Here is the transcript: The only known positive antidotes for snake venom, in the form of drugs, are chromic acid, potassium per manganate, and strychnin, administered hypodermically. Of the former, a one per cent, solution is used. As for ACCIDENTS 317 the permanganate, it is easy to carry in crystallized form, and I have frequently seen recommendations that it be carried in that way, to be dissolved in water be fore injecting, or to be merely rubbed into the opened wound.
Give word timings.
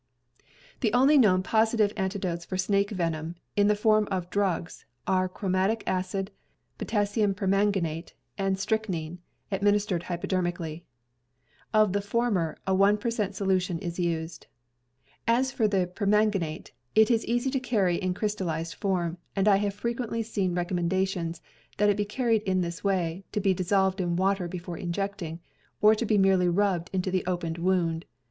The 0.79 0.91
only 0.93 1.15
known 1.15 1.43
positive 1.43 1.93
antidotes 1.95 2.43
for 2.43 2.57
snake 2.57 2.89
venom, 2.89 3.35
in 3.55 3.67
the 3.67 3.75
form 3.75 4.07
of 4.09 4.31
drugs, 4.31 4.87
are 5.05 5.29
chromic 5.29 5.83
acid, 5.85 6.31
potassium 6.79 7.35
per 7.35 7.45
manganate, 7.45 8.13
and 8.35 8.57
strychnin, 8.57 9.19
administered 9.51 10.01
hypodermically. 10.09 10.85
Of 11.71 11.93
the 11.93 12.01
former, 12.01 12.57
a 12.65 12.73
one 12.73 12.97
per 12.97 13.11
cent, 13.11 13.35
solution 13.35 13.77
is 13.77 13.99
used. 13.99 14.47
As 15.27 15.51
for 15.51 15.65
ACCIDENTS 15.65 15.93
317 15.93 15.93
the 15.93 15.93
permanganate, 15.93 16.71
it 16.95 17.11
is 17.11 17.23
easy 17.27 17.51
to 17.51 17.59
carry 17.59 17.97
in 17.97 18.15
crystallized 18.15 18.73
form, 18.73 19.19
and 19.35 19.47
I 19.47 19.57
have 19.57 19.75
frequently 19.75 20.23
seen 20.23 20.55
recommendations 20.55 21.43
that 21.77 21.89
it 21.91 21.95
be 21.97 22.05
carried 22.05 22.41
in 22.41 22.61
that 22.61 22.83
way, 22.83 23.23
to 23.33 23.39
be 23.39 23.53
dissolved 23.53 24.01
in 24.01 24.15
water 24.15 24.47
be 24.47 24.57
fore 24.57 24.79
injecting, 24.79 25.41
or 25.79 25.93
to 25.93 26.07
be 26.07 26.17
merely 26.17 26.49
rubbed 26.49 26.89
into 26.91 27.11
the 27.11 27.23
opened 27.27 27.59
wound. 27.59 28.05